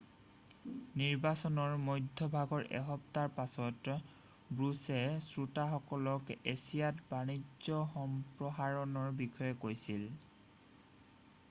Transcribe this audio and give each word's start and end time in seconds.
নিৰ্বাচনৰ 0.99 1.75
মধ্যভাগৰ 1.89 2.65
এসপ্তাহৰ 2.79 3.29
পাছত 3.35 3.97
বুশ্বে 4.63 4.97
শ্ৰোতাসকলক 5.27 6.33
এছিয়াত 6.55 7.07
বাণিজ্য 7.15 7.79
সম্প্ৰসাৰণৰ 7.95 9.15
বিষয়ে 9.23 9.55
কৈছিল 9.69 10.11